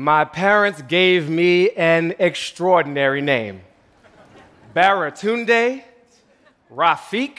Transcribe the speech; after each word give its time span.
My 0.00 0.24
parents 0.24 0.80
gave 0.80 1.28
me 1.28 1.72
an 1.72 2.14
extraordinary 2.18 3.20
name 3.20 3.60
Baratunde 4.74 5.82
Rafiq 6.74 7.36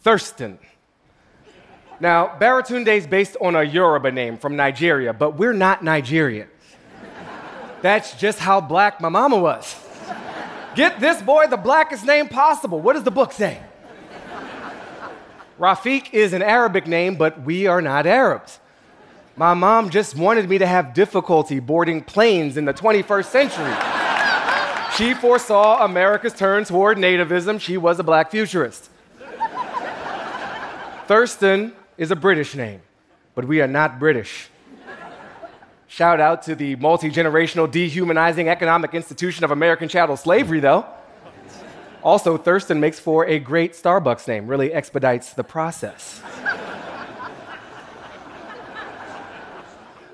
Thurston. 0.00 0.60
Now, 1.98 2.36
Baratunde 2.40 2.86
is 2.86 3.08
based 3.08 3.36
on 3.40 3.56
a 3.56 3.64
Yoruba 3.64 4.12
name 4.12 4.38
from 4.38 4.54
Nigeria, 4.54 5.12
but 5.12 5.38
we're 5.38 5.52
not 5.52 5.82
Nigerian. 5.82 6.46
That's 7.82 8.16
just 8.16 8.38
how 8.38 8.60
black 8.60 9.00
my 9.00 9.08
mama 9.08 9.36
was. 9.36 9.74
Get 10.76 11.00
this 11.00 11.20
boy 11.20 11.48
the 11.48 11.56
blackest 11.56 12.06
name 12.06 12.28
possible. 12.28 12.80
What 12.80 12.92
does 12.92 13.02
the 13.02 13.10
book 13.10 13.32
say? 13.32 13.60
Rafiq 15.58 16.14
is 16.14 16.32
an 16.32 16.42
Arabic 16.42 16.86
name, 16.86 17.16
but 17.16 17.42
we 17.42 17.66
are 17.66 17.82
not 17.82 18.06
Arabs. 18.06 18.60
My 19.40 19.54
mom 19.54 19.88
just 19.88 20.16
wanted 20.16 20.50
me 20.50 20.58
to 20.58 20.66
have 20.66 20.92
difficulty 20.92 21.60
boarding 21.60 22.02
planes 22.02 22.58
in 22.58 22.66
the 22.66 22.74
21st 22.74 23.24
century. 23.24 23.74
she 24.98 25.14
foresaw 25.14 25.82
America's 25.82 26.34
turn 26.34 26.66
toward 26.66 26.98
nativism. 26.98 27.58
She 27.58 27.78
was 27.78 27.98
a 27.98 28.02
black 28.02 28.30
futurist. 28.30 28.90
Thurston 31.06 31.72
is 31.96 32.10
a 32.10 32.16
British 32.16 32.54
name, 32.54 32.82
but 33.34 33.46
we 33.46 33.62
are 33.62 33.66
not 33.66 33.98
British. 33.98 34.50
Shout 35.88 36.20
out 36.20 36.42
to 36.42 36.54
the 36.54 36.76
multi 36.76 37.08
generational 37.10 37.70
dehumanizing 37.70 38.50
economic 38.50 38.92
institution 38.92 39.42
of 39.44 39.52
American 39.52 39.88
chattel 39.88 40.18
slavery, 40.18 40.60
though. 40.60 40.84
Also, 42.02 42.36
Thurston 42.36 42.78
makes 42.78 43.00
for 43.00 43.24
a 43.24 43.38
great 43.38 43.72
Starbucks 43.72 44.28
name, 44.28 44.46
really 44.46 44.70
expedites 44.70 45.32
the 45.32 45.44
process. 45.44 46.20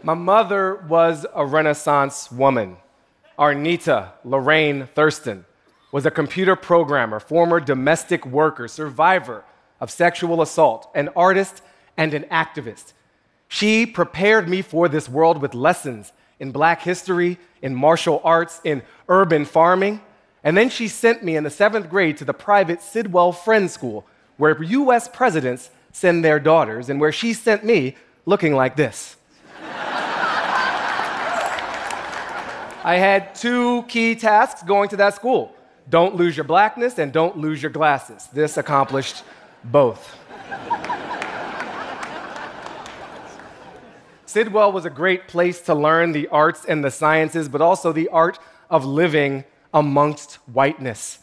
My 0.03 0.15
mother 0.15 0.77
was 0.89 1.27
a 1.35 1.45
Renaissance 1.45 2.31
woman. 2.31 2.77
Arnita 3.39 4.13
Lorraine 4.25 4.89
Thurston 4.95 5.45
was 5.93 6.07
a 6.07 6.11
computer 6.11 6.57
programmer, 6.57 7.21
former 7.21 7.61
domestic 7.61 8.25
worker, 8.27 8.69
survivor 8.69 9.45
of 9.81 9.91
sexual 9.91 10.43
assault, 10.43 10.89
an 10.95 11.09
artist, 11.17 11.63
and 11.97 12.15
an 12.15 12.25
activist. 12.25 12.93
She 13.49 13.87
prepared 13.87 14.49
me 14.49 14.63
for 14.63 14.89
this 14.89 15.09
world 15.09 15.41
with 15.41 15.55
lessons 15.55 16.13
in 16.39 16.53
black 16.53 16.83
history, 16.83 17.39
in 17.63 17.75
martial 17.75 18.21
arts, 18.25 18.61
in 18.65 18.83
urban 19.09 19.45
farming. 19.45 20.01
And 20.45 20.57
then 20.57 20.69
she 20.69 20.89
sent 20.89 21.25
me 21.25 21.37
in 21.37 21.45
the 21.45 21.51
seventh 21.51 21.89
grade 21.89 22.17
to 22.19 22.25
the 22.25 22.35
private 22.35 22.83
Sidwell 22.83 23.33
Friends 23.33 23.73
School, 23.73 24.07
where 24.37 24.63
US 24.63 25.09
presidents 25.09 25.71
send 25.93 26.25
their 26.25 26.39
daughters, 26.39 26.91
and 26.91 27.01
where 27.01 27.13
she 27.13 27.33
sent 27.33 27.65
me 27.65 27.97
looking 28.27 28.55
like 28.55 28.77
this. 28.77 29.17
I 32.87 32.99
had 32.99 33.35
two 33.35 33.83
key 33.89 34.15
tasks 34.15 34.63
going 34.63 34.89
to 34.91 34.97
that 34.99 35.17
school 35.17 35.53
don't 35.89 36.15
lose 36.15 36.37
your 36.37 36.45
blackness 36.45 36.99
and 36.99 37.13
don't 37.13 37.37
lose 37.37 37.61
your 37.61 37.71
glasses. 37.71 38.29
This 38.33 38.57
accomplished 38.57 39.25
both. 39.65 40.17
Sidwell 44.25 44.71
was 44.71 44.85
a 44.85 44.91
great 44.91 45.27
place 45.27 45.61
to 45.63 45.75
learn 45.75 46.13
the 46.13 46.29
arts 46.29 46.65
and 46.65 46.85
the 46.85 46.93
sciences, 46.93 47.49
but 47.49 47.61
also 47.61 47.93
the 47.93 48.09
art 48.09 48.39
of 48.71 48.85
living 48.85 49.45
amongst 49.75 50.35
whiteness. 50.53 51.19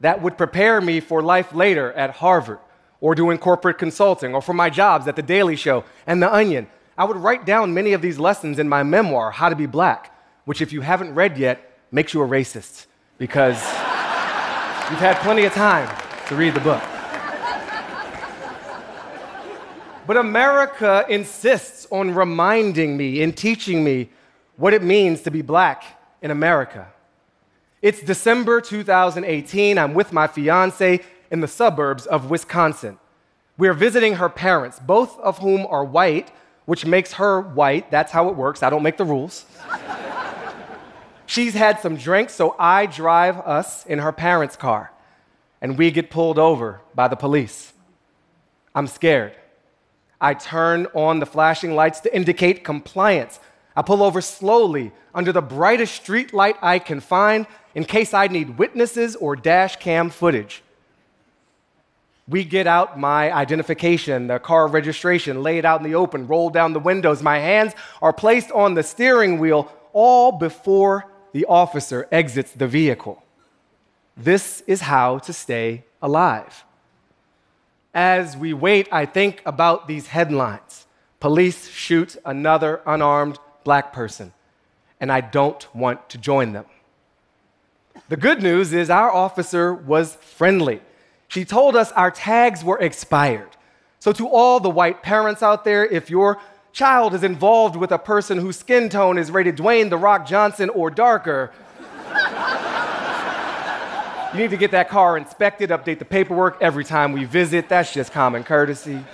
That 0.00 0.22
would 0.22 0.38
prepare 0.38 0.80
me 0.80 1.00
for 1.00 1.22
life 1.22 1.54
later 1.54 1.92
at 1.92 2.10
Harvard, 2.16 2.58
or 3.02 3.14
doing 3.14 3.36
corporate 3.36 3.76
consulting, 3.76 4.34
or 4.34 4.40
for 4.40 4.54
my 4.54 4.70
jobs 4.70 5.06
at 5.06 5.16
The 5.16 5.22
Daily 5.22 5.56
Show 5.56 5.84
and 6.06 6.22
The 6.22 6.32
Onion. 6.32 6.68
I 6.96 7.04
would 7.04 7.16
write 7.18 7.44
down 7.44 7.74
many 7.74 7.92
of 7.92 8.00
these 8.00 8.18
lessons 8.18 8.58
in 8.58 8.68
my 8.68 8.82
memoir, 8.82 9.30
How 9.30 9.50
to 9.50 9.56
Be 9.56 9.66
Black, 9.66 10.11
which, 10.44 10.60
if 10.60 10.72
you 10.72 10.80
haven't 10.80 11.14
read 11.14 11.38
yet, 11.38 11.78
makes 11.90 12.14
you 12.14 12.22
a 12.22 12.26
racist 12.26 12.86
because 13.18 13.56
you've 14.90 15.00
had 15.00 15.16
plenty 15.22 15.44
of 15.44 15.52
time 15.52 15.88
to 16.28 16.36
read 16.36 16.54
the 16.54 16.60
book. 16.60 16.82
But 20.06 20.16
America 20.16 21.04
insists 21.08 21.86
on 21.90 22.12
reminding 22.14 22.96
me 22.96 23.22
and 23.22 23.36
teaching 23.36 23.84
me 23.84 24.10
what 24.56 24.74
it 24.74 24.82
means 24.82 25.22
to 25.22 25.30
be 25.30 25.42
black 25.42 25.84
in 26.20 26.30
America. 26.30 26.88
It's 27.80 28.00
December 28.00 28.60
2018. 28.60 29.78
I'm 29.78 29.94
with 29.94 30.12
my 30.12 30.26
fiance 30.26 31.00
in 31.30 31.40
the 31.40 31.48
suburbs 31.48 32.06
of 32.06 32.30
Wisconsin. 32.30 32.98
We're 33.58 33.74
visiting 33.74 34.14
her 34.14 34.28
parents, 34.28 34.80
both 34.80 35.18
of 35.20 35.38
whom 35.38 35.66
are 35.66 35.84
white, 35.84 36.32
which 36.64 36.84
makes 36.84 37.12
her 37.14 37.40
white. 37.40 37.90
That's 37.90 38.10
how 38.12 38.28
it 38.28 38.36
works. 38.36 38.62
I 38.62 38.70
don't 38.70 38.82
make 38.82 38.96
the 38.96 39.04
rules. 39.04 39.46
She's 41.32 41.54
had 41.54 41.80
some 41.80 41.96
drinks, 41.96 42.34
so 42.34 42.54
I 42.58 42.84
drive 42.84 43.38
us 43.38 43.86
in 43.86 44.00
her 44.00 44.12
parents' 44.12 44.54
car, 44.54 44.92
and 45.62 45.78
we 45.78 45.90
get 45.90 46.10
pulled 46.10 46.38
over 46.38 46.82
by 46.94 47.08
the 47.08 47.16
police. 47.16 47.72
I'm 48.74 48.86
scared. 48.86 49.32
I 50.20 50.34
turn 50.34 50.88
on 50.94 51.20
the 51.20 51.24
flashing 51.24 51.74
lights 51.74 52.00
to 52.00 52.14
indicate 52.14 52.64
compliance. 52.64 53.40
I 53.74 53.80
pull 53.80 54.02
over 54.02 54.20
slowly 54.20 54.92
under 55.14 55.32
the 55.32 55.40
brightest 55.40 55.94
street 55.94 56.34
light 56.34 56.56
I 56.60 56.78
can 56.78 57.00
find 57.00 57.46
in 57.74 57.86
case 57.86 58.12
I 58.12 58.26
need 58.26 58.58
witnesses 58.58 59.16
or 59.16 59.34
dash 59.34 59.76
cam 59.76 60.10
footage. 60.10 60.62
We 62.28 62.44
get 62.44 62.66
out 62.66 63.00
my 63.00 63.32
identification, 63.32 64.26
the 64.26 64.38
car 64.38 64.66
registration, 64.66 65.42
lay 65.42 65.56
it 65.56 65.64
out 65.64 65.80
in 65.80 65.90
the 65.90 65.94
open, 65.94 66.26
roll 66.26 66.50
down 66.50 66.74
the 66.74 66.78
windows. 66.78 67.22
My 67.22 67.38
hands 67.38 67.72
are 68.02 68.12
placed 68.12 68.50
on 68.50 68.74
the 68.74 68.82
steering 68.82 69.38
wheel, 69.38 69.72
all 69.94 70.32
before 70.32 71.06
the 71.32 71.44
officer 71.46 72.08
exits 72.12 72.52
the 72.52 72.68
vehicle. 72.68 73.22
This 74.16 74.62
is 74.66 74.82
how 74.82 75.18
to 75.18 75.32
stay 75.32 75.84
alive. 76.00 76.64
As 77.94 78.36
we 78.36 78.52
wait, 78.52 78.88
I 78.92 79.06
think 79.06 79.42
about 79.44 79.88
these 79.88 80.08
headlines 80.08 80.86
Police 81.22 81.68
shoot 81.68 82.16
another 82.24 82.80
unarmed 82.84 83.38
black 83.62 83.92
person, 83.92 84.32
and 85.00 85.12
I 85.12 85.20
don't 85.20 85.72
want 85.72 86.10
to 86.10 86.18
join 86.18 86.52
them. 86.52 86.64
The 88.08 88.16
good 88.16 88.42
news 88.42 88.72
is 88.72 88.90
our 88.90 89.08
officer 89.08 89.72
was 89.72 90.16
friendly. 90.16 90.82
She 91.28 91.44
told 91.44 91.76
us 91.76 91.92
our 91.92 92.10
tags 92.10 92.64
were 92.64 92.80
expired. 92.80 93.50
So, 94.00 94.10
to 94.14 94.26
all 94.26 94.58
the 94.58 94.68
white 94.68 95.04
parents 95.04 95.44
out 95.44 95.64
there, 95.64 95.86
if 95.86 96.10
your 96.10 96.40
child 96.72 97.14
is 97.14 97.22
involved 97.22 97.76
with 97.76 97.92
a 97.92 97.98
person 97.98 98.38
whose 98.38 98.56
skin 98.58 98.88
tone 98.88 99.18
is 99.18 99.30
rated 99.30 99.56
Dwayne 99.56 99.90
The 99.90 99.98
Rock 99.98 100.26
Johnson 100.26 100.70
or 100.70 100.90
darker, 100.90 101.52
you 104.32 104.38
need 104.38 104.50
to 104.50 104.56
get 104.56 104.70
that 104.70 104.88
car 104.88 105.18
inspected, 105.18 105.68
update 105.70 105.98
the 105.98 106.06
paperwork 106.06 106.56
every 106.62 106.84
time 106.84 107.12
we 107.12 107.24
visit. 107.24 107.68
That's 107.68 107.92
just 107.92 108.12
common 108.12 108.44
courtesy. 108.44 109.04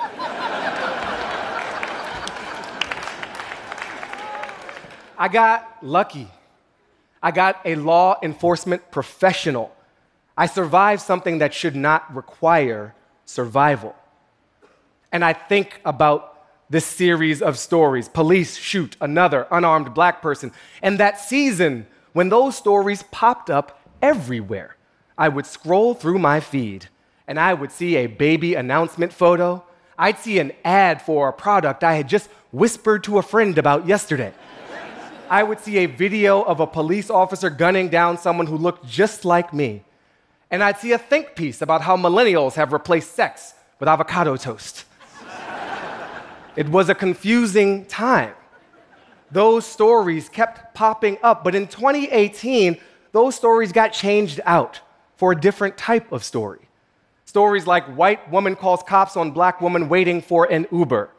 I 5.21 5.27
got 5.27 5.79
lucky. 5.83 6.29
I 7.21 7.33
got 7.33 7.61
a 7.65 7.75
law 7.75 8.19
enforcement 8.23 8.93
professional. 8.93 9.75
I 10.37 10.47
survived 10.47 11.03
something 11.03 11.39
that 11.39 11.53
should 11.53 11.75
not 11.75 12.15
require 12.15 12.95
survival. 13.25 13.97
And 15.11 15.25
I 15.25 15.33
think 15.33 15.81
about 15.85 16.38
this 16.71 16.85
series 16.85 17.41
of 17.41 17.59
stories 17.59 18.09
police 18.09 18.57
shoot 18.57 18.97
another 19.01 19.47
unarmed 19.51 19.95
black 19.95 20.21
person. 20.21 20.53
And 20.83 20.99
that 20.99 21.21
season, 21.21 21.87
when 22.13 22.29
those 22.29 22.57
stories 22.57 23.03
popped 23.11 23.51
up 23.51 23.81
everywhere, 24.03 24.77
I 25.17 25.29
would 25.29 25.47
scroll 25.47 25.95
through 25.95 26.19
my 26.19 26.41
feed 26.41 26.89
and 27.27 27.39
I 27.39 27.55
would 27.55 27.73
see 27.73 27.97
a 27.97 28.07
baby 28.07 28.55
announcement 28.55 29.13
photo. 29.13 29.65
I'd 29.99 30.19
see 30.19 30.39
an 30.39 30.53
ad 30.65 31.03
for 31.03 31.29
a 31.29 31.33
product 31.33 31.85
I 31.85 31.95
had 31.95 32.09
just 32.09 32.31
whispered 32.53 33.05
to 33.05 33.19
a 33.19 33.23
friend 33.23 33.59
about 33.59 33.87
yesterday. 33.87 34.33
I 35.29 35.43
would 35.43 35.61
see 35.61 35.79
a 35.79 35.87
video 35.87 36.43
of 36.43 36.61
a 36.61 36.67
police 36.67 37.11
officer 37.11 37.51
gunning 37.51 37.89
down 37.91 38.17
someone 38.17 38.47
who 38.47 38.57
looked 38.57 38.87
just 38.87 39.25
like 39.25 39.53
me. 39.53 39.85
And 40.51 40.63
I'd 40.63 40.79
see 40.79 40.93
a 40.93 40.99
think 40.99 41.35
piece 41.35 41.61
about 41.61 41.83
how 41.83 41.97
millennials 41.97 42.55
have 42.55 42.73
replaced 42.73 43.15
sex 43.15 43.53
with 43.79 43.89
avocado 43.89 44.37
toast. 44.37 44.85
It 46.59 46.69
was 46.69 46.89
a 46.89 46.95
confusing 46.95 47.85
time. 47.85 48.35
Those 49.31 49.65
stories 49.65 50.29
kept 50.29 50.75
popping 50.75 51.17
up, 51.23 51.45
but 51.45 51.55
in 51.55 51.69
2018, 51.69 52.77
those 53.13 53.37
stories 53.37 53.71
got 53.71 53.93
changed 53.93 54.41
out 54.45 54.81
for 55.15 55.31
a 55.31 55.41
different 55.41 55.79
type 55.79 56.11
of 56.11 56.25
story. 56.25 56.69
Stories 57.27 57.65
like 57.65 57.85
white 57.97 58.29
woman 58.33 58.57
calls 58.57 58.83
cops 58.83 59.17
on 59.17 59.31
black 59.31 59.61
woman 59.61 59.89
waiting 59.89 60.21
for 60.21 60.51
an 60.51 60.67
Uber. 60.73 61.11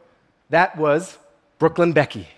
That 0.50 0.76
was 0.76 1.16
Brooklyn 1.58 1.94
Becky. 1.94 2.28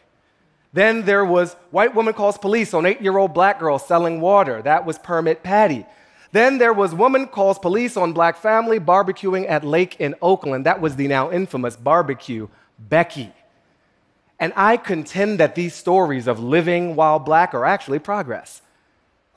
Then 0.73 1.05
there 1.05 1.25
was 1.25 1.55
white 1.73 1.97
woman 1.97 2.15
calls 2.15 2.39
police 2.39 2.73
on 2.73 2.87
eight 2.87 3.03
year 3.03 3.19
old 3.19 3.35
black 3.35 3.59
girl 3.59 3.81
selling 3.81 4.21
water. 4.21 4.63
That 4.63 4.87
was 4.87 4.97
Permit 5.01 5.43
Patty. 5.43 5.87
Then 6.31 6.57
there 6.57 6.73
was 6.73 6.95
woman 6.95 7.27
calls 7.27 7.59
police 7.59 7.97
on 7.97 8.13
black 8.13 8.37
family 8.37 8.79
barbecuing 8.79 9.51
at 9.51 9.65
lake 9.65 9.97
in 9.99 10.15
Oakland. 10.23 10.67
That 10.67 10.81
was 10.81 10.95
the 10.95 11.09
now 11.09 11.33
infamous 11.33 11.75
barbecue 11.75 12.47
Becky. 12.89 13.33
And 14.39 14.53
I 14.57 14.77
contend 14.77 15.39
that 15.41 15.55
these 15.55 15.75
stories 15.75 16.27
of 16.27 16.41
living 16.41 16.97
while 16.97 17.19
black 17.19 17.55
are 17.55 17.65
actually 17.65 18.01
progress. 18.01 18.63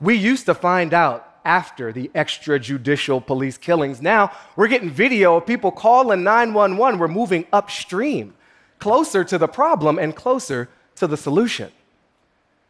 We 0.00 0.14
used 0.14 0.46
to 0.46 0.54
find 0.54 0.92
out 0.92 1.22
after 1.44 1.92
the 1.92 2.10
extrajudicial 2.14 3.24
police 3.24 3.56
killings. 3.56 4.02
Now 4.02 4.32
we're 4.56 4.68
getting 4.68 4.90
video 4.90 5.36
of 5.36 5.46
people 5.46 5.70
calling 5.70 6.24
911. 6.24 6.98
We're 6.98 7.08
moving 7.08 7.46
upstream, 7.52 8.34
closer 8.80 9.22
to 9.24 9.38
the 9.38 9.46
problem 9.46 9.98
and 9.98 10.14
closer 10.14 10.68
to 10.96 11.06
the 11.06 11.16
solution. 11.16 11.70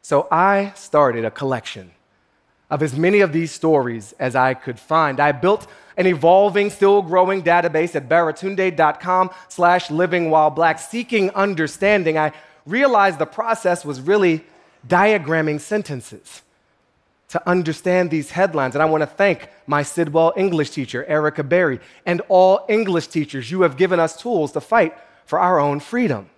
So 0.02 0.28
I 0.30 0.72
started 0.76 1.24
a 1.24 1.30
collection 1.30 1.92
of 2.70 2.82
as 2.82 2.96
many 2.96 3.20
of 3.20 3.32
these 3.32 3.52
stories 3.52 4.14
as 4.18 4.34
I 4.34 4.54
could 4.54 4.78
find. 4.78 5.20
I 5.20 5.32
built 5.32 5.66
an 5.96 6.06
evolving, 6.06 6.70
still 6.70 7.00
growing 7.02 7.42
database 7.42 7.94
at 7.94 8.08
baratunde.com 8.08 9.30
slash 9.48 9.90
living 9.90 10.30
while 10.30 10.50
black, 10.50 10.78
seeking 10.78 11.30
understanding. 11.30 12.18
I 12.18 12.32
realized 12.66 13.18
the 13.18 13.26
process 13.26 13.84
was 13.84 14.00
really 14.00 14.44
diagramming 14.86 15.60
sentences 15.60 16.42
to 17.28 17.48
understand 17.48 18.10
these 18.10 18.30
headlines. 18.30 18.74
And 18.74 18.82
I 18.82 18.86
want 18.86 19.02
to 19.02 19.06
thank 19.06 19.48
my 19.66 19.82
Sidwell 19.82 20.32
English 20.36 20.70
teacher, 20.70 21.04
Erica 21.06 21.42
Berry, 21.42 21.80
and 22.04 22.20
all 22.28 22.64
English 22.68 23.08
teachers. 23.08 23.50
You 23.50 23.62
have 23.62 23.76
given 23.76 23.98
us 23.98 24.20
tools 24.20 24.52
to 24.52 24.60
fight 24.60 24.96
for 25.24 25.38
our 25.38 25.58
own 25.58 25.80
freedom. 25.80 26.30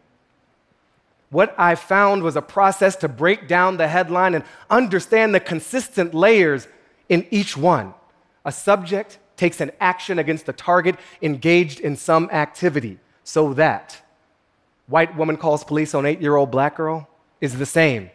What 1.30 1.54
I 1.58 1.74
found 1.74 2.22
was 2.22 2.36
a 2.36 2.42
process 2.42 2.96
to 2.96 3.08
break 3.08 3.48
down 3.48 3.76
the 3.76 3.88
headline 3.88 4.34
and 4.34 4.44
understand 4.70 5.34
the 5.34 5.40
consistent 5.40 6.14
layers 6.14 6.68
in 7.08 7.26
each 7.30 7.56
one. 7.56 7.94
A 8.44 8.52
subject 8.52 9.18
takes 9.36 9.60
an 9.60 9.70
action 9.80 10.18
against 10.18 10.46
the 10.46 10.52
target 10.52 10.96
engaged 11.20 11.80
in 11.80 11.96
some 11.96 12.30
activity, 12.30 12.98
so 13.24 13.52
that 13.54 14.00
white 14.86 15.16
woman 15.16 15.36
calls 15.36 15.64
police 15.64 15.94
on 15.94 16.06
eight 16.06 16.20
year 16.20 16.36
old 16.36 16.50
black 16.50 16.76
girl 16.76 17.08
is 17.40 17.58
the 17.58 17.66
same 17.66 18.10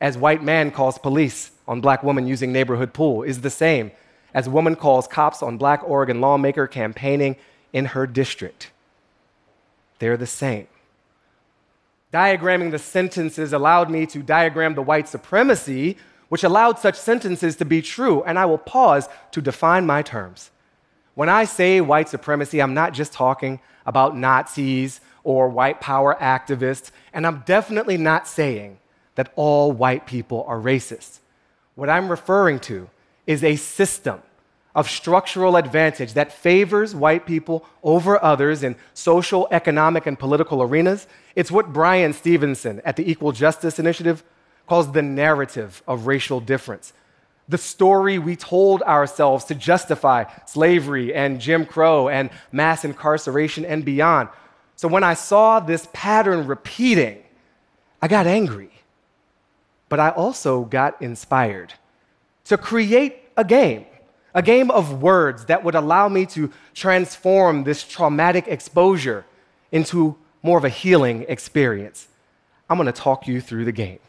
as 0.00 0.18
white 0.18 0.42
man 0.42 0.70
calls 0.70 0.98
police 0.98 1.50
on 1.66 1.80
black 1.80 2.02
woman 2.02 2.26
using 2.26 2.52
neighborhood 2.52 2.92
pool, 2.92 3.22
is 3.22 3.40
the 3.40 3.50
same 3.50 3.90
as 4.34 4.48
woman 4.48 4.74
calls 4.76 5.06
cops 5.06 5.42
on 5.42 5.56
black 5.56 5.82
Oregon 5.84 6.20
lawmaker 6.20 6.66
campaigning 6.66 7.36
in 7.72 7.86
her 7.86 8.06
district. 8.06 8.70
They're 10.00 10.16
the 10.16 10.26
same. 10.26 10.66
Diagramming 12.14 12.70
the 12.70 12.78
sentences 12.78 13.52
allowed 13.52 13.90
me 13.90 14.06
to 14.06 14.22
diagram 14.22 14.76
the 14.76 14.82
white 14.82 15.08
supremacy, 15.08 15.96
which 16.28 16.44
allowed 16.44 16.78
such 16.78 16.94
sentences 16.94 17.56
to 17.56 17.64
be 17.64 17.82
true, 17.82 18.22
and 18.22 18.38
I 18.38 18.44
will 18.44 18.56
pause 18.56 19.08
to 19.32 19.40
define 19.40 19.84
my 19.84 20.00
terms. 20.00 20.52
When 21.16 21.28
I 21.28 21.42
say 21.42 21.80
white 21.80 22.08
supremacy, 22.08 22.62
I'm 22.62 22.72
not 22.72 22.94
just 22.94 23.12
talking 23.12 23.58
about 23.84 24.16
Nazis 24.16 25.00
or 25.24 25.48
white 25.48 25.80
power 25.80 26.16
activists, 26.20 26.92
and 27.12 27.26
I'm 27.26 27.42
definitely 27.46 27.96
not 27.96 28.28
saying 28.28 28.78
that 29.16 29.32
all 29.34 29.72
white 29.72 30.06
people 30.06 30.44
are 30.46 30.60
racist. 30.60 31.18
What 31.74 31.90
I'm 31.90 32.08
referring 32.08 32.60
to 32.60 32.88
is 33.26 33.42
a 33.42 33.56
system 33.56 34.22
of 34.74 34.90
structural 34.90 35.56
advantage 35.56 36.14
that 36.14 36.32
favors 36.32 36.94
white 36.94 37.26
people 37.26 37.64
over 37.82 38.22
others 38.22 38.62
in 38.62 38.74
social, 38.92 39.46
economic, 39.50 40.06
and 40.06 40.18
political 40.18 40.62
arenas. 40.62 41.06
It's 41.36 41.50
what 41.50 41.72
Bryan 41.72 42.12
Stevenson 42.12 42.80
at 42.84 42.96
the 42.96 43.08
Equal 43.08 43.32
Justice 43.32 43.78
Initiative 43.78 44.24
calls 44.66 44.90
the 44.92 45.02
narrative 45.02 45.82
of 45.86 46.06
racial 46.06 46.40
difference. 46.40 46.92
The 47.48 47.58
story 47.58 48.18
we 48.18 48.36
told 48.36 48.82
ourselves 48.82 49.44
to 49.46 49.54
justify 49.54 50.24
slavery 50.46 51.14
and 51.14 51.40
Jim 51.40 51.66
Crow 51.66 52.08
and 52.08 52.30
mass 52.50 52.84
incarceration 52.84 53.64
and 53.64 53.84
beyond. 53.84 54.30
So 54.76 54.88
when 54.88 55.04
I 55.04 55.14
saw 55.14 55.60
this 55.60 55.86
pattern 55.92 56.46
repeating, 56.46 57.22
I 58.00 58.08
got 58.08 58.26
angry. 58.26 58.70
But 59.88 60.00
I 60.00 60.10
also 60.10 60.62
got 60.64 61.00
inspired 61.00 61.74
to 62.44 62.56
create 62.56 63.22
a 63.36 63.44
game 63.44 63.86
a 64.34 64.42
game 64.42 64.70
of 64.70 65.00
words 65.00 65.44
that 65.46 65.62
would 65.62 65.74
allow 65.74 66.08
me 66.08 66.26
to 66.26 66.50
transform 66.74 67.64
this 67.64 67.84
traumatic 67.84 68.48
exposure 68.48 69.24
into 69.70 70.16
more 70.42 70.58
of 70.58 70.64
a 70.64 70.68
healing 70.68 71.24
experience. 71.28 72.08
I'm 72.68 72.84
to 72.84 72.92
talk 72.92 73.28
you 73.28 73.40
through 73.40 73.64
the 73.64 73.72
game. 73.72 74.00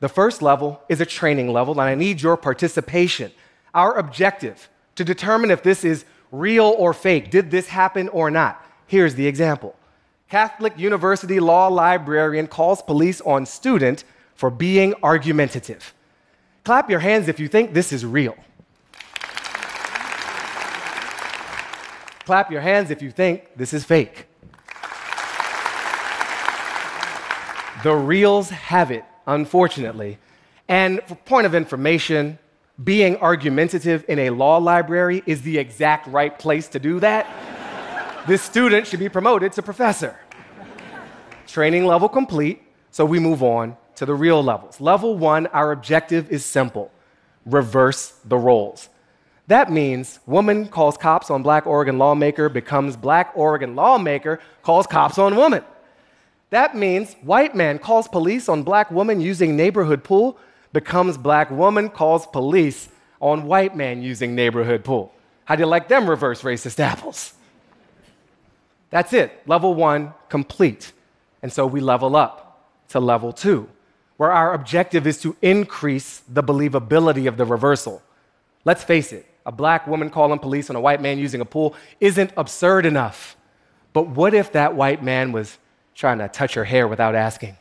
The 0.00 0.08
first 0.08 0.42
level 0.42 0.82
is 0.88 1.00
a 1.00 1.06
training 1.06 1.52
level, 1.52 1.72
and 1.74 1.82
I 1.82 1.94
need 1.94 2.22
your 2.22 2.36
participation. 2.36 3.30
Our 3.74 3.96
objective 3.96 4.68
to 4.96 5.04
determine 5.04 5.50
if 5.50 5.62
this 5.62 5.84
is 5.84 6.04
real 6.30 6.74
or 6.78 6.92
fake, 6.92 7.30
did 7.30 7.50
this 7.50 7.68
happen 7.68 8.08
or 8.08 8.30
not? 8.30 8.64
Here's 8.86 9.14
the 9.14 9.26
example 9.26 9.76
Catholic 10.28 10.78
University 10.78 11.38
law 11.40 11.68
librarian 11.68 12.46
calls 12.46 12.82
police 12.82 13.20
on 13.20 13.46
student 13.46 14.04
for 14.34 14.50
being 14.50 14.94
argumentative. 15.02 15.94
Clap 16.64 16.90
your 16.90 17.00
hands 17.00 17.28
if 17.28 17.38
you 17.38 17.48
think 17.48 17.74
this 17.74 17.92
is 17.92 18.04
real. 18.04 18.36
Clap 22.24 22.50
your 22.50 22.60
hands 22.60 22.90
if 22.90 23.02
you 23.02 23.10
think 23.10 23.48
this 23.56 23.72
is 23.72 23.84
fake. 23.84 24.26
The 27.82 27.94
reals 27.94 28.50
have 28.50 28.92
it, 28.92 29.04
unfortunately. 29.26 30.18
And 30.68 31.00
for 31.06 31.16
point 31.16 31.46
of 31.46 31.54
information, 31.54 32.38
being 32.82 33.16
argumentative 33.16 34.04
in 34.08 34.20
a 34.20 34.30
law 34.30 34.58
library 34.58 35.22
is 35.26 35.42
the 35.42 35.58
exact 35.58 36.06
right 36.06 36.38
place 36.38 36.68
to 36.68 36.78
do 36.78 37.00
that. 37.00 37.26
this 38.28 38.40
student 38.40 38.86
should 38.86 39.00
be 39.00 39.08
promoted 39.08 39.52
to 39.52 39.62
professor. 39.62 40.16
Training 41.48 41.86
level 41.86 42.08
complete, 42.08 42.62
so 42.92 43.04
we 43.04 43.18
move 43.18 43.42
on 43.42 43.76
to 43.96 44.06
the 44.06 44.14
real 44.14 44.42
levels. 44.42 44.80
Level 44.80 45.18
one, 45.18 45.48
our 45.48 45.72
objective 45.72 46.30
is 46.30 46.44
simple 46.44 46.90
reverse 47.44 48.14
the 48.24 48.38
roles. 48.38 48.88
That 49.48 49.70
means 49.70 50.20
woman 50.26 50.68
calls 50.68 50.96
cops 50.96 51.30
on 51.30 51.42
black 51.42 51.66
Oregon 51.66 51.98
lawmaker 51.98 52.48
becomes 52.48 52.96
black 52.96 53.32
Oregon 53.34 53.74
lawmaker 53.74 54.40
calls 54.62 54.86
cops 54.86 55.18
on 55.18 55.36
woman. 55.36 55.64
That 56.50 56.76
means 56.76 57.14
white 57.22 57.54
man 57.54 57.78
calls 57.78 58.08
police 58.08 58.48
on 58.48 58.62
black 58.62 58.90
woman 58.90 59.20
using 59.20 59.56
neighborhood 59.56 60.04
pool 60.04 60.38
becomes 60.72 61.16
black 61.16 61.50
woman 61.50 61.88
calls 61.88 62.26
police 62.26 62.88
on 63.20 63.46
white 63.46 63.76
man 63.76 64.02
using 64.02 64.34
neighborhood 64.34 64.84
pool. 64.84 65.12
How 65.44 65.56
do 65.56 65.60
you 65.60 65.66
like 65.66 65.88
them 65.88 66.08
reverse 66.08 66.42
racist 66.42 66.78
apples? 66.78 67.34
That's 68.90 69.12
it. 69.12 69.42
Level 69.46 69.74
one 69.74 70.12
complete. 70.28 70.92
And 71.42 71.52
so 71.52 71.66
we 71.66 71.80
level 71.80 72.14
up 72.14 72.68
to 72.90 73.00
level 73.00 73.32
two, 73.32 73.68
where 74.18 74.30
our 74.30 74.54
objective 74.54 75.06
is 75.06 75.20
to 75.22 75.34
increase 75.42 76.22
the 76.28 76.42
believability 76.42 77.26
of 77.26 77.36
the 77.36 77.44
reversal. 77.44 78.02
Let's 78.64 78.84
face 78.84 79.12
it, 79.12 79.26
a 79.44 79.52
black 79.52 79.86
woman 79.86 80.10
calling 80.10 80.38
police 80.38 80.70
on 80.70 80.76
a 80.76 80.80
white 80.80 81.00
man 81.00 81.18
using 81.18 81.40
a 81.40 81.44
pool 81.44 81.74
isn't 82.00 82.32
absurd 82.36 82.86
enough. 82.86 83.36
But 83.92 84.08
what 84.08 84.34
if 84.34 84.52
that 84.52 84.74
white 84.74 85.02
man 85.02 85.32
was 85.32 85.58
trying 85.94 86.18
to 86.18 86.28
touch 86.28 86.54
her 86.54 86.64
hair 86.64 86.88
without 86.88 87.14
asking? 87.14 87.56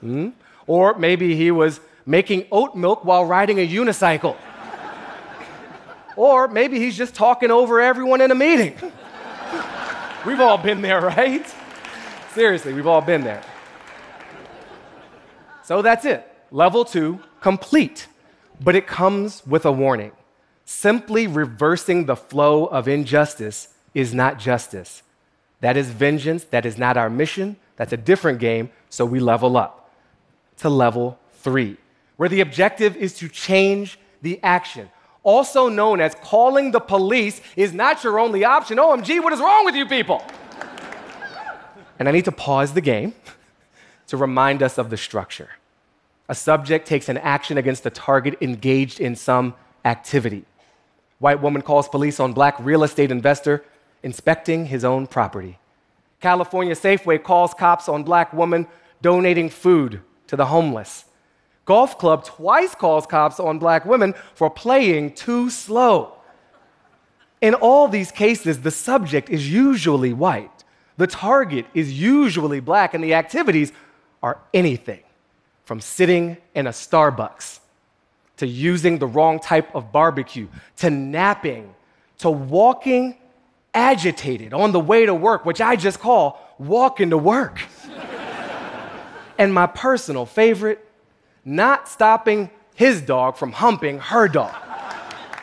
Hmm? 0.00 0.30
Or 0.66 0.98
maybe 0.98 1.34
he 1.34 1.50
was 1.50 1.80
making 2.06 2.46
oat 2.50 2.74
milk 2.74 3.04
while 3.04 3.24
riding 3.24 3.58
a 3.58 3.68
unicycle. 3.68 4.36
or 6.16 6.48
maybe 6.48 6.78
he's 6.78 6.96
just 6.96 7.14
talking 7.14 7.50
over 7.50 7.80
everyone 7.80 8.20
in 8.20 8.30
a 8.30 8.34
meeting. 8.34 8.74
we've 10.26 10.40
all 10.40 10.58
been 10.58 10.82
there, 10.82 11.00
right? 11.00 11.46
Seriously, 12.34 12.72
we've 12.72 12.86
all 12.86 13.00
been 13.00 13.22
there. 13.22 13.42
So 15.64 15.82
that's 15.82 16.04
it. 16.04 16.24
Level 16.50 16.84
two, 16.84 17.20
complete. 17.40 18.06
But 18.60 18.74
it 18.74 18.86
comes 18.86 19.46
with 19.46 19.66
a 19.66 19.72
warning. 19.72 20.12
Simply 20.70 21.26
reversing 21.26 22.04
the 22.04 22.14
flow 22.14 22.66
of 22.66 22.88
injustice 22.88 23.68
is 23.94 24.12
not 24.12 24.38
justice. 24.38 25.02
That 25.62 25.78
is 25.78 25.88
vengeance. 25.88 26.44
That 26.44 26.66
is 26.66 26.76
not 26.76 26.98
our 26.98 27.08
mission. 27.08 27.56
That's 27.76 27.94
a 27.94 27.96
different 27.96 28.38
game. 28.38 28.68
So 28.90 29.06
we 29.06 29.18
level 29.18 29.56
up 29.56 29.90
to 30.58 30.68
level 30.68 31.18
three, 31.32 31.78
where 32.18 32.28
the 32.28 32.42
objective 32.42 32.96
is 32.96 33.14
to 33.14 33.30
change 33.30 33.98
the 34.20 34.38
action. 34.42 34.90
Also 35.22 35.70
known 35.70 36.02
as 36.02 36.14
calling 36.16 36.70
the 36.70 36.80
police 36.80 37.40
is 37.56 37.72
not 37.72 38.04
your 38.04 38.18
only 38.18 38.44
option. 38.44 38.76
OMG, 38.76 39.22
what 39.22 39.32
is 39.32 39.40
wrong 39.40 39.64
with 39.64 39.74
you 39.74 39.86
people? 39.86 40.22
and 41.98 42.06
I 42.06 42.12
need 42.12 42.26
to 42.26 42.32
pause 42.32 42.74
the 42.74 42.82
game 42.82 43.14
to 44.08 44.18
remind 44.18 44.62
us 44.62 44.76
of 44.76 44.90
the 44.90 44.98
structure. 44.98 45.48
A 46.28 46.34
subject 46.34 46.86
takes 46.86 47.08
an 47.08 47.16
action 47.16 47.56
against 47.56 47.86
a 47.86 47.90
target 47.90 48.36
engaged 48.42 49.00
in 49.00 49.16
some 49.16 49.54
activity. 49.86 50.44
White 51.18 51.42
woman 51.42 51.62
calls 51.62 51.88
police 51.88 52.20
on 52.20 52.32
black 52.32 52.56
real 52.60 52.84
estate 52.84 53.10
investor 53.10 53.64
inspecting 54.02 54.66
his 54.66 54.84
own 54.84 55.06
property. 55.06 55.58
California 56.20 56.74
Safeway 56.74 57.22
calls 57.22 57.54
cops 57.54 57.88
on 57.88 58.04
black 58.04 58.32
woman 58.32 58.66
donating 59.02 59.48
food 59.48 60.00
to 60.26 60.36
the 60.36 60.46
homeless. 60.46 61.04
Golf 61.64 61.98
club 61.98 62.24
twice 62.24 62.74
calls 62.74 63.06
cops 63.06 63.38
on 63.38 63.58
black 63.58 63.84
women 63.84 64.14
for 64.34 64.48
playing 64.48 65.12
too 65.12 65.50
slow. 65.50 66.14
In 67.40 67.54
all 67.54 67.88
these 67.88 68.10
cases, 68.10 68.62
the 68.62 68.70
subject 68.70 69.28
is 69.30 69.52
usually 69.52 70.12
white, 70.12 70.64
the 70.96 71.06
target 71.06 71.66
is 71.74 71.92
usually 71.92 72.58
black, 72.58 72.94
and 72.94 73.04
the 73.04 73.14
activities 73.14 73.72
are 74.22 74.40
anything 74.52 75.02
from 75.64 75.80
sitting 75.80 76.36
in 76.54 76.66
a 76.66 76.70
Starbucks 76.70 77.60
to 78.38 78.46
using 78.46 78.98
the 78.98 79.06
wrong 79.06 79.38
type 79.38 79.74
of 79.74 79.92
barbecue 79.92 80.48
to 80.76 80.90
napping 80.90 81.74
to 82.18 82.30
walking 82.30 83.16
agitated 83.74 84.52
on 84.52 84.72
the 84.72 84.80
way 84.80 85.06
to 85.06 85.14
work, 85.14 85.44
which 85.44 85.60
I 85.60 85.76
just 85.76 86.00
call 86.00 86.40
walking 86.58 87.10
to 87.10 87.18
work. 87.18 87.60
and 89.38 89.54
my 89.54 89.66
personal 89.66 90.26
favorite, 90.26 90.84
not 91.44 91.88
stopping 91.88 92.50
his 92.74 93.00
dog 93.00 93.36
from 93.36 93.52
humping 93.52 93.98
her 93.98 94.28
dog, 94.28 94.54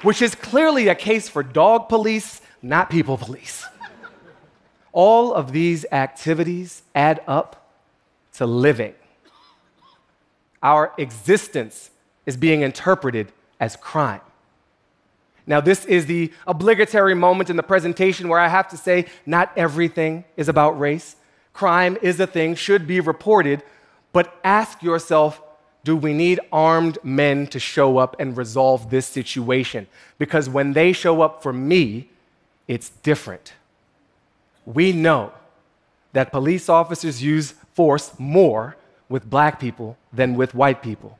which 0.01 0.21
is 0.21 0.35
clearly 0.35 0.87
a 0.87 0.95
case 0.95 1.29
for 1.29 1.43
dog 1.43 1.89
police, 1.89 2.41
not 2.61 2.89
people 2.89 3.17
police. 3.17 3.65
All 4.91 5.33
of 5.33 5.51
these 5.51 5.85
activities 5.91 6.83
add 6.93 7.21
up 7.27 7.73
to 8.33 8.45
living. 8.45 8.93
Our 10.63 10.93
existence 10.97 11.91
is 12.25 12.37
being 12.37 12.61
interpreted 12.61 13.31
as 13.59 13.75
crime. 13.75 14.21
Now, 15.47 15.61
this 15.61 15.85
is 15.85 16.07
the 16.07 16.31
obligatory 16.47 17.13
moment 17.13 17.49
in 17.49 17.55
the 17.55 17.63
presentation 17.63 18.27
where 18.27 18.39
I 18.39 18.47
have 18.47 18.67
to 18.69 18.77
say 18.77 19.05
not 19.25 19.51
everything 19.55 20.25
is 20.37 20.49
about 20.49 20.79
race. 20.79 21.15
Crime 21.53 21.97
is 22.01 22.19
a 22.19 22.27
thing, 22.27 22.55
should 22.55 22.87
be 22.87 22.99
reported, 22.99 23.63
but 24.11 24.39
ask 24.43 24.81
yourself 24.81 25.41
do 25.85 25.95
we 25.95 26.13
need 26.13 26.39
armed 26.51 26.97
men 27.03 27.45
to 27.45 27.59
show 27.59 27.99
up 27.99 28.15
and 28.19 28.35
resolve 28.35 28.89
this 28.89 29.05
situation? 29.05 29.85
Because 30.17 30.49
when 30.49 30.73
they 30.73 30.91
show 30.91 31.21
up 31.21 31.43
for 31.43 31.53
me, 31.53 32.09
it's 32.67 32.89
different. 32.89 33.53
We 34.65 34.91
know 34.91 35.31
that 36.13 36.31
police 36.31 36.69
officers 36.69 37.21
use 37.21 37.53
force 37.75 38.13
more 38.17 38.75
with 39.09 39.29
black 39.29 39.59
people 39.59 39.95
than 40.11 40.35
with 40.35 40.55
white 40.55 40.81
people. 40.81 41.19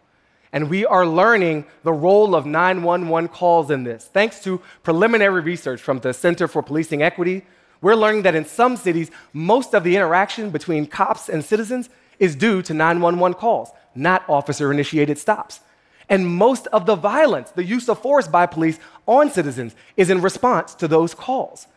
And 0.55 0.69
we 0.69 0.85
are 0.85 1.05
learning 1.05 1.65
the 1.83 1.91
role 1.91 2.33
of 2.33 2.45
911 2.45 3.27
calls 3.27 3.69
in 3.69 3.83
this. 3.83 4.05
Thanks 4.05 4.41
to 4.43 4.62
preliminary 4.83 5.41
research 5.41 5.81
from 5.81 6.00
the 6.00 6.13
Center 6.13 6.47
for 6.47 6.63
Policing 6.63 7.01
Equity, 7.01 7.43
we're 7.81 7.95
learning 7.95 8.21
that 8.21 8.35
in 8.35 8.45
some 8.45 8.77
cities, 8.77 9.12
most 9.33 9.75
of 9.75 9.83
the 9.83 9.97
interaction 9.97 10.51
between 10.51 10.88
cops 10.88 11.27
and 11.27 11.43
citizens 11.43 11.89
is 12.19 12.38
due 12.38 12.62
to 12.62 12.74
911 12.74 13.38
calls, 13.38 13.69
not 13.95 14.24
officer 14.29 14.71
initiated 14.71 15.17
stops. 15.17 15.59
And 16.07 16.25
most 16.25 16.67
of 16.67 16.85
the 16.85 16.95
violence, 16.95 17.51
the 17.51 17.65
use 17.65 17.89
of 17.89 18.00
force 18.00 18.29
by 18.29 18.45
police 18.45 18.79
on 19.05 19.29
citizens, 19.31 19.75
is 19.97 20.09
in 20.09 20.21
response 20.21 20.74
to 20.75 20.88
those 20.88 21.13
calls. 21.13 21.67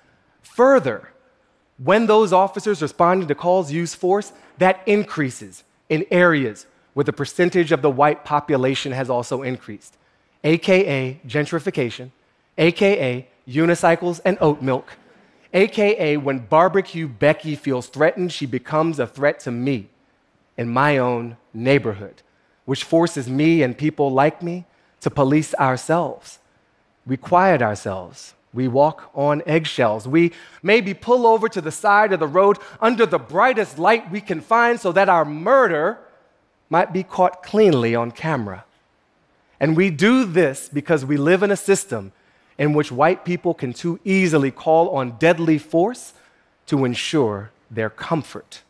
Further, 0.43 1.11
when 1.83 2.07
those 2.07 2.33
officers 2.33 2.81
responding 2.81 3.27
to 3.27 3.35
calls 3.35 3.73
use 3.73 3.97
force, 3.97 4.33
that 4.59 4.83
increases 4.87 5.65
in 5.89 6.07
areas 6.13 6.67
where 6.99 7.05
the 7.05 7.13
percentage 7.13 7.71
of 7.71 7.81
the 7.81 7.89
white 7.89 8.25
population 8.25 8.91
has 8.91 9.09
also 9.09 9.43
increased, 9.43 9.97
aka 10.43 11.21
gentrification, 11.25 12.11
aka 12.59 13.25
unicycles 13.47 14.21
and 14.25 14.37
oat 14.41 14.61
milk, 14.61 14.95
aka 15.55 16.17
when 16.17 16.41
barbecue 16.41 17.07
Becky 17.07 17.55
feels 17.55 17.87
threatened, 17.87 18.33
she 18.33 18.47
becomes 18.47 18.99
a 18.99 19.07
threat 19.07 19.39
to 19.39 19.53
me 19.53 19.89
in 20.57 20.69
my 20.69 20.99
own 20.99 21.37
neighborhood, 21.55 22.23
which 22.65 22.83
forces 22.83 23.29
me 23.29 23.63
and 23.63 23.79
people 23.79 24.11
like 24.11 24.43
me 24.43 24.65
to 25.01 25.09
police 25.09 25.55
ourselves. 25.55 26.41
We 27.07 27.17
quiet 27.17 27.63
ourselves. 27.63 28.35
We 28.53 28.67
walk 28.67 29.09
on 29.15 29.45
eggshells. 29.47 30.09
We 30.09 30.33
maybe 30.65 30.95
pull 30.95 31.29
over 31.29 31.49
to 31.49 31.61
the 31.61 31.71
side 31.71 32.13
of 32.13 32.19
the 32.19 32.27
road 32.27 32.59
under 32.81 33.07
the 33.07 33.21
brightest 33.21 33.79
light 33.79 34.11
we 34.11 34.21
can 34.21 34.41
find 34.41 34.81
so 34.81 34.91
that 34.91 35.09
our 35.09 35.25
murder 35.25 36.01
might 36.71 36.93
be 36.93 37.03
caught 37.03 37.43
cleanly 37.43 37.95
on 37.95 38.11
camera. 38.11 38.65
And 39.61 39.77
we 39.77 39.91
do 39.91 40.25
this 40.25 40.69
because 40.69 41.05
we 41.05 41.17
live 41.17 41.43
in 41.43 41.51
a 41.51 41.57
system 41.57 42.13
in 42.59 42.75
which 42.75 42.93
white 42.93 43.25
people 43.25 43.55
can 43.55 43.73
too 43.73 43.99
easily 44.05 44.51
call 44.51 44.91
on 44.91 45.17
deadly 45.19 45.59
force 45.59 46.13
to 46.67 46.85
ensure 46.85 47.51
their 47.71 47.91
comfort. 47.91 48.63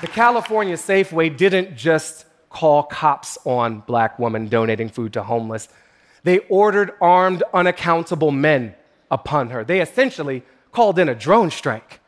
The 0.00 0.10
California 0.10 0.76
Safeway 0.76 1.34
didn't 1.34 1.76
just 1.76 2.26
call 2.50 2.82
cops 2.82 3.38
on 3.44 3.80
black 3.80 4.18
women 4.18 4.48
donating 4.48 4.90
food 4.90 5.14
to 5.14 5.22
homeless. 5.22 5.68
They 6.24 6.40
ordered 6.50 6.92
armed, 7.00 7.42
unaccountable 7.54 8.30
men 8.30 8.74
upon 9.10 9.48
her. 9.48 9.64
They 9.64 9.80
essentially 9.80 10.42
called 10.74 10.98
in 10.98 11.08
a 11.08 11.14
drone 11.14 11.50
strike. 11.50 12.00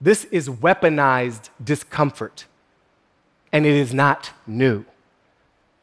This 0.00 0.24
is 0.26 0.48
weaponized 0.48 1.48
discomfort, 1.62 2.44
and 3.52 3.64
it 3.64 3.74
is 3.74 3.94
not 3.94 4.32
new. 4.46 4.84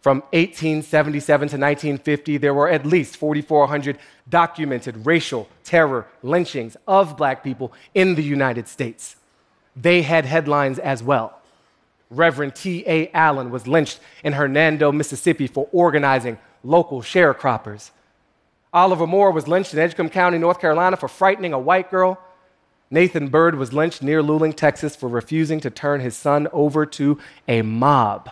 From 0.01 0.19
1877 0.31 1.39
to 1.39 1.57
1950, 1.57 2.37
there 2.37 2.53
were 2.53 2.69
at 2.69 2.85
least 2.85 3.17
4,400 3.17 3.97
documented 4.29 5.05
racial 5.05 5.47
terror 5.63 6.05
lynchings 6.21 6.75
of 6.85 7.17
black 7.17 7.43
people 7.43 7.73
in 7.93 8.15
the 8.15 8.23
United 8.23 8.67
States. 8.67 9.15
They 9.75 10.01
had 10.01 10.25
headlines 10.25 10.79
as 10.79 11.01
well. 11.01 11.39
Reverend 12.09 12.55
T.A. 12.55 13.09
Allen 13.11 13.51
was 13.51 13.67
lynched 13.67 13.99
in 14.23 14.33
Hernando, 14.33 14.91
Mississippi 14.91 15.47
for 15.47 15.69
organizing 15.71 16.37
local 16.63 17.01
sharecroppers. 17.01 17.91
Oliver 18.73 19.07
Moore 19.07 19.31
was 19.31 19.47
lynched 19.47 19.73
in 19.73 19.79
Edgecombe 19.79 20.09
County, 20.09 20.37
North 20.37 20.59
Carolina, 20.59 20.95
for 20.95 21.07
frightening 21.07 21.53
a 21.53 21.59
white 21.59 21.89
girl. 21.89 22.19
Nathan 22.91 23.27
Bird 23.27 23.55
was 23.55 23.73
lynched 23.73 24.03
near 24.03 24.21
Luling, 24.21 24.55
Texas, 24.55 24.95
for 24.95 25.09
refusing 25.09 25.59
to 25.61 25.69
turn 25.69 26.01
his 26.01 26.15
son 26.15 26.47
over 26.51 26.85
to 26.85 27.19
a 27.47 27.61
mob. 27.61 28.29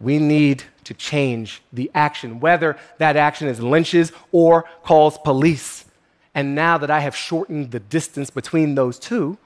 We 0.00 0.18
need 0.18 0.64
to 0.84 0.94
change 0.94 1.62
the 1.72 1.90
action, 1.94 2.40
whether 2.40 2.76
that 2.98 3.16
action 3.16 3.48
is 3.48 3.60
lynches 3.60 4.12
or 4.32 4.64
calls 4.82 5.16
police. 5.18 5.86
And 6.34 6.54
now 6.54 6.78
that 6.78 6.90
I 6.90 7.00
have 7.00 7.16
shortened 7.16 7.70
the 7.70 7.80
distance 7.80 8.28
between 8.28 8.74
those 8.74 8.98
two, 8.98 9.38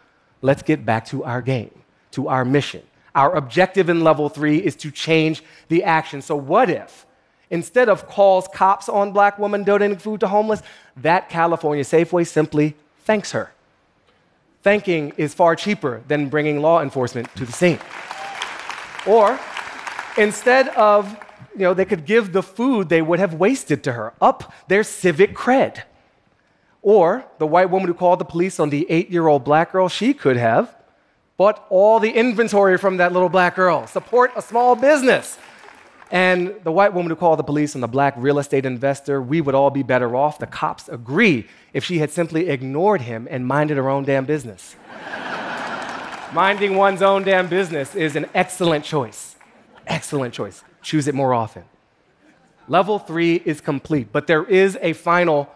let's 0.42 0.62
get 0.62 0.84
back 0.84 1.04
to 1.06 1.22
our 1.22 1.42
game, 1.42 1.82
to 2.12 2.28
our 2.28 2.44
mission. 2.44 2.82
Our 3.14 3.36
objective 3.36 3.88
in 3.88 4.02
level 4.02 4.28
three 4.28 4.58
is 4.58 4.74
to 4.76 4.90
change 4.90 5.42
the 5.68 5.84
action. 5.84 6.22
So, 6.22 6.34
what 6.36 6.70
if 6.70 7.06
instead 7.50 7.88
of 7.88 8.06
calls 8.06 8.48
cops 8.52 8.88
on 8.88 9.12
black 9.12 9.38
women 9.38 9.64
donating 9.64 9.98
food 9.98 10.20
to 10.20 10.28
homeless, 10.28 10.62
that 10.96 11.28
California 11.28 11.84
Safeway 11.84 12.26
simply 12.26 12.74
thanks 13.04 13.32
her. 13.32 13.52
Thanking 14.62 15.12
is 15.16 15.34
far 15.34 15.56
cheaper 15.56 16.02
than 16.08 16.28
bringing 16.28 16.60
law 16.60 16.82
enforcement 16.82 17.34
to 17.36 17.44
the 17.44 17.52
scene. 17.52 17.78
Or 19.06 19.38
instead 20.16 20.68
of, 20.70 21.16
you 21.54 21.62
know, 21.62 21.74
they 21.74 21.84
could 21.84 22.04
give 22.04 22.32
the 22.32 22.42
food 22.42 22.88
they 22.88 23.00
would 23.00 23.18
have 23.18 23.34
wasted 23.34 23.82
to 23.84 23.92
her, 23.92 24.12
up 24.20 24.52
their 24.66 24.82
civic 24.82 25.34
cred. 25.34 25.82
Or 26.82 27.24
the 27.38 27.46
white 27.46 27.70
woman 27.70 27.88
who 27.88 27.94
called 27.94 28.18
the 28.18 28.24
police 28.24 28.60
on 28.60 28.70
the 28.70 28.86
eight 28.90 29.10
year 29.10 29.26
old 29.26 29.44
black 29.44 29.72
girl, 29.72 29.88
she 29.88 30.12
could 30.12 30.36
have 30.36 30.74
bought 31.36 31.64
all 31.70 32.00
the 32.00 32.10
inventory 32.10 32.76
from 32.76 32.96
that 32.96 33.12
little 33.12 33.28
black 33.28 33.54
girl, 33.54 33.86
support 33.86 34.32
a 34.36 34.42
small 34.42 34.74
business. 34.74 35.38
And 36.10 36.54
the 36.64 36.72
white 36.72 36.94
woman 36.94 37.10
who 37.10 37.16
called 37.16 37.38
the 37.38 37.44
police 37.44 37.74
on 37.74 37.82
the 37.82 37.88
black 37.88 38.14
real 38.16 38.38
estate 38.38 38.64
investor, 38.64 39.20
we 39.20 39.40
would 39.40 39.54
all 39.54 39.70
be 39.70 39.82
better 39.82 40.16
off. 40.16 40.38
The 40.38 40.46
cops 40.46 40.88
agree 40.88 41.46
if 41.74 41.84
she 41.84 41.98
had 41.98 42.10
simply 42.10 42.48
ignored 42.48 43.02
him 43.02 43.28
and 43.30 43.46
minded 43.46 43.76
her 43.76 43.90
own 43.90 44.04
damn 44.04 44.24
business. 44.24 44.76
Minding 46.32 46.76
one's 46.76 47.02
own 47.02 47.24
damn 47.24 47.48
business 47.48 47.94
is 47.94 48.16
an 48.16 48.26
excellent 48.34 48.84
choice. 48.84 49.36
Excellent 49.86 50.32
choice. 50.32 50.62
Choose 50.82 51.08
it 51.08 51.14
more 51.14 51.34
often. 51.34 51.64
Level 52.68 52.98
three 52.98 53.36
is 53.44 53.60
complete, 53.60 54.08
but 54.12 54.26
there 54.26 54.44
is 54.44 54.78
a 54.82 54.92
final 54.92 55.50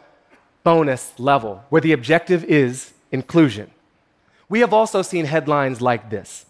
bonus 0.64 1.12
level 1.18 1.64
where 1.68 1.80
the 1.80 1.92
objective 1.92 2.44
is 2.44 2.92
inclusion. 3.10 3.70
We 4.48 4.60
have 4.60 4.72
also 4.72 5.02
seen 5.02 5.26
headlines 5.26 5.80
like 5.80 6.10
this 6.10 6.46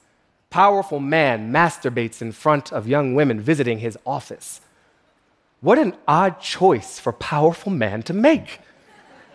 powerful 0.52 1.00
man 1.00 1.50
masturbates 1.50 2.20
in 2.20 2.30
front 2.30 2.70
of 2.72 2.86
young 2.86 3.14
women 3.14 3.40
visiting 3.40 3.78
his 3.78 3.98
office. 4.04 4.60
What 5.62 5.78
an 5.78 5.96
odd 6.06 6.40
choice 6.40 6.98
for 6.98 7.10
powerful 7.10 7.72
man 7.72 8.02
to 8.02 8.12
make. 8.12 8.60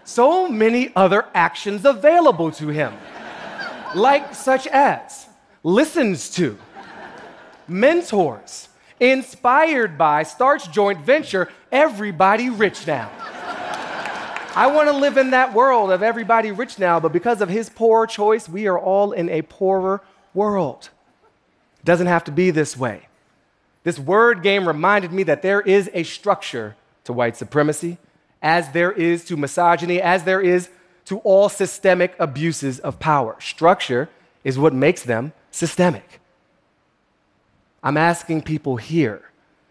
So 0.03 0.47
many 0.47 0.91
other 0.95 1.25
actions 1.33 1.86
available 1.86 2.51
to 2.51 2.67
him, 2.67 2.93
like 3.95 4.36
such 4.36 4.67
as 4.67 5.25
listens 5.63 6.29
to, 6.36 6.55
mentors, 7.67 8.69
inspired 9.00 9.97
by, 9.97 10.21
starts 10.21 10.67
joint 10.67 11.01
venture, 11.01 11.50
everybody 11.71 12.51
rich 12.51 12.86
now. 12.86 13.09
I 14.55 14.67
want 14.67 14.88
to 14.89 14.95
live 14.95 15.17
in 15.17 15.31
that 15.31 15.53
world 15.53 15.91
of 15.91 16.03
everybody 16.03 16.51
rich 16.51 16.77
now, 16.77 17.00
but 17.00 17.12
because 17.12 17.41
of 17.41 17.50
his 17.50 17.69
poor 17.69 18.05
choice, 18.05 18.47
we 18.47 18.67
are 18.67 18.77
all 18.77 19.13
in 19.13 19.29
a 19.29 19.41
poorer 19.41 20.03
world 20.36 20.89
doesn't 21.88 22.08
have 22.08 22.25
to 22.25 22.32
be 22.32 22.51
this 22.51 22.75
way. 22.75 23.08
This 23.84 23.98
word 23.98 24.44
game 24.44 24.67
reminded 24.67 25.13
me 25.13 25.24
that 25.24 25.41
there 25.41 25.62
is 25.62 25.89
a 25.94 26.03
structure 26.03 26.75
to 27.06 27.13
white 27.13 27.38
supremacy, 27.38 27.98
as 28.41 28.70
there 28.74 28.91
is 28.91 29.24
to 29.25 29.38
misogyny, 29.38 30.01
as 30.01 30.25
there 30.25 30.41
is 30.41 30.70
to 31.06 31.20
all 31.20 31.48
systemic 31.48 32.13
abuses 32.20 32.79
of 32.79 33.00
power. 33.00 33.38
Structure 33.39 34.10
is 34.44 34.60
what 34.60 34.74
makes 34.74 35.03
them 35.03 35.32
systemic. 35.50 36.20
I'm 37.82 37.96
asking 37.96 38.41
people 38.41 38.75
here 38.75 39.22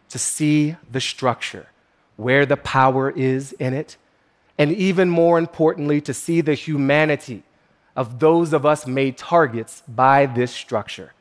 to 0.08 0.18
see 0.18 0.76
the 0.90 1.02
structure, 1.02 1.66
where 2.16 2.46
the 2.46 2.56
power 2.56 3.10
is 3.10 3.52
in 3.52 3.74
it, 3.74 3.98
and 4.56 4.72
even 4.72 5.10
more 5.10 5.38
importantly, 5.38 6.00
to 6.00 6.14
see 6.14 6.40
the 6.40 6.54
humanity 6.54 7.42
of 7.94 8.20
those 8.20 8.54
of 8.54 8.64
us 8.64 8.86
made 8.86 9.18
targets 9.18 9.82
by 9.86 10.24
this 10.24 10.50
structure. 10.50 11.12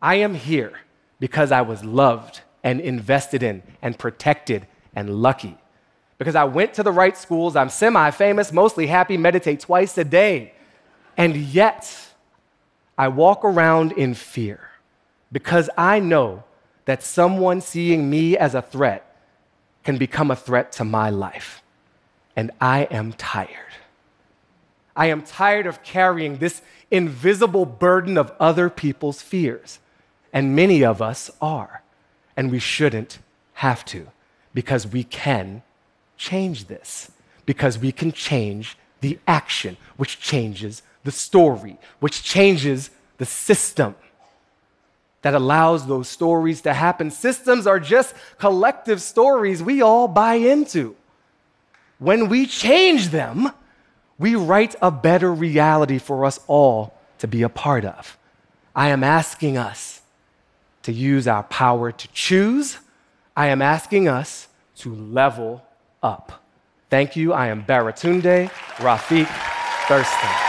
I 0.00 0.16
am 0.16 0.34
here 0.34 0.72
because 1.20 1.52
I 1.52 1.62
was 1.62 1.84
loved 1.84 2.40
and 2.62 2.80
invested 2.80 3.42
in 3.42 3.62
and 3.82 3.98
protected 3.98 4.66
and 4.94 5.22
lucky. 5.22 5.56
Because 6.18 6.34
I 6.34 6.44
went 6.44 6.74
to 6.74 6.82
the 6.82 6.92
right 6.92 7.16
schools, 7.16 7.56
I'm 7.56 7.68
semi 7.68 8.10
famous, 8.10 8.52
mostly 8.52 8.86
happy, 8.86 9.16
meditate 9.16 9.60
twice 9.60 9.96
a 9.98 10.04
day. 10.04 10.52
And 11.16 11.36
yet, 11.36 11.96
I 12.96 13.08
walk 13.08 13.44
around 13.44 13.92
in 13.92 14.14
fear 14.14 14.70
because 15.30 15.70
I 15.76 16.00
know 16.00 16.44
that 16.84 17.02
someone 17.02 17.60
seeing 17.60 18.10
me 18.10 18.36
as 18.36 18.54
a 18.54 18.62
threat 18.62 19.04
can 19.84 19.98
become 19.98 20.30
a 20.30 20.36
threat 20.36 20.72
to 20.72 20.84
my 20.84 21.10
life. 21.10 21.62
And 22.34 22.50
I 22.60 22.82
am 22.84 23.12
tired. 23.12 23.72
I 24.96 25.06
am 25.06 25.22
tired 25.22 25.66
of 25.66 25.82
carrying 25.82 26.38
this 26.38 26.62
invisible 26.90 27.66
burden 27.66 28.18
of 28.18 28.32
other 28.40 28.68
people's 28.68 29.22
fears. 29.22 29.78
And 30.32 30.54
many 30.54 30.84
of 30.84 31.00
us 31.00 31.30
are. 31.40 31.82
And 32.36 32.50
we 32.50 32.58
shouldn't 32.58 33.18
have 33.54 33.84
to 33.86 34.08
because 34.54 34.86
we 34.86 35.04
can 35.04 35.62
change 36.16 36.66
this, 36.66 37.10
because 37.46 37.78
we 37.78 37.92
can 37.92 38.12
change 38.12 38.76
the 39.00 39.18
action, 39.26 39.76
which 39.96 40.20
changes 40.20 40.82
the 41.04 41.10
story, 41.10 41.78
which 42.00 42.22
changes 42.22 42.90
the 43.18 43.24
system 43.24 43.94
that 45.22 45.34
allows 45.34 45.86
those 45.86 46.08
stories 46.08 46.60
to 46.62 46.72
happen. 46.72 47.10
Systems 47.10 47.66
are 47.66 47.80
just 47.80 48.14
collective 48.38 49.02
stories 49.02 49.62
we 49.62 49.82
all 49.82 50.08
buy 50.08 50.34
into. 50.34 50.94
When 51.98 52.28
we 52.28 52.46
change 52.46 53.08
them, 53.08 53.50
we 54.18 54.34
write 54.34 54.76
a 54.80 54.90
better 54.90 55.32
reality 55.32 55.98
for 55.98 56.24
us 56.24 56.40
all 56.46 56.94
to 57.18 57.26
be 57.26 57.42
a 57.42 57.48
part 57.48 57.84
of. 57.84 58.16
I 58.74 58.88
am 58.88 59.02
asking 59.02 59.56
us 59.56 59.97
to 60.88 60.92
use 60.94 61.28
our 61.28 61.42
power 61.42 61.92
to 61.92 62.08
choose. 62.14 62.78
I 63.36 63.48
am 63.48 63.60
asking 63.60 64.08
us 64.08 64.48
to 64.76 64.94
level 64.94 65.62
up. 66.02 66.42
Thank 66.88 67.14
you. 67.14 67.34
I 67.34 67.48
am 67.48 67.62
Baratunde 67.62 68.48
Rafiq 68.78 69.28
Thurston. 69.86 70.47